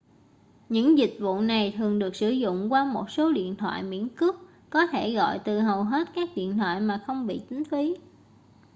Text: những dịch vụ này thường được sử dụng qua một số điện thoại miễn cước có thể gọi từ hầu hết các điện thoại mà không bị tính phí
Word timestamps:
những 0.69 0.97
dịch 0.97 1.13
vụ 1.19 1.39
này 1.41 1.73
thường 1.77 1.99
được 1.99 2.15
sử 2.15 2.29
dụng 2.29 2.71
qua 2.71 2.85
một 2.85 3.09
số 3.11 3.31
điện 3.31 3.55
thoại 3.55 3.83
miễn 3.83 4.09
cước 4.09 4.35
có 4.69 4.87
thể 4.87 5.13
gọi 5.13 5.39
từ 5.45 5.59
hầu 5.59 5.83
hết 5.83 6.07
các 6.15 6.29
điện 6.35 6.57
thoại 6.57 6.81
mà 6.81 7.03
không 7.07 7.27
bị 7.27 7.41
tính 7.49 7.63
phí 7.65 7.95